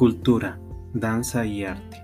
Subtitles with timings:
[0.00, 0.58] Cultura,
[0.94, 2.02] danza y arte.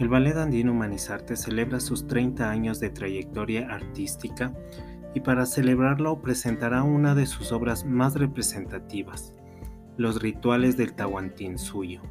[0.00, 4.52] El Ballet Andino Humanizarte celebra sus 30 años de trayectoria artística
[5.14, 9.32] y para celebrarlo presentará una de sus obras más representativas,
[9.96, 12.02] Los rituales del Tahuantinsuyo.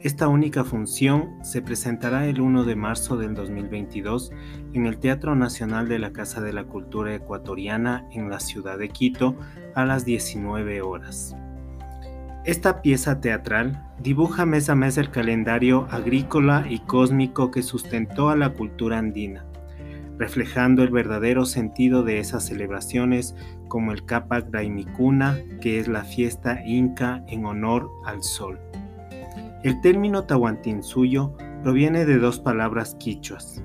[0.00, 4.32] Esta única función se presentará el 1 de marzo del 2022
[4.72, 8.88] en el Teatro Nacional de la Casa de la Cultura Ecuatoriana en la ciudad de
[8.88, 9.36] Quito
[9.74, 11.36] a las 19 horas.
[12.48, 18.36] Esta pieza teatral dibuja mes a mes el calendario agrícola y cósmico que sustentó a
[18.36, 19.44] la cultura andina,
[20.16, 23.36] reflejando el verdadero sentido de esas celebraciones
[23.68, 28.58] como el Capac Daimikuna, que es la fiesta inca en honor al sol.
[29.62, 33.62] El término Tahuantinsuyo proviene de dos palabras quichuas,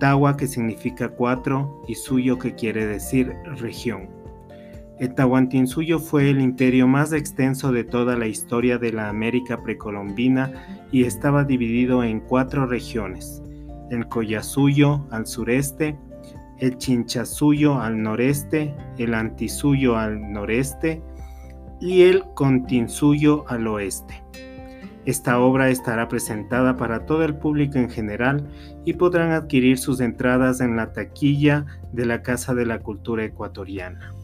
[0.00, 4.21] Tawa que significa cuatro y Suyo que quiere decir región.
[4.98, 10.52] El Tahuantinsuyo fue el imperio más extenso de toda la historia de la América precolombina
[10.92, 13.42] y estaba dividido en cuatro regiones,
[13.90, 15.98] el Collasuyo al sureste,
[16.58, 21.02] el Chinchasuyo al noreste, el Antisuyo al noreste
[21.80, 24.22] y el Continsuyo al oeste.
[25.04, 28.46] Esta obra estará presentada para todo el público en general
[28.84, 34.14] y podrán adquirir sus entradas en la taquilla de la Casa de la Cultura Ecuatoriana.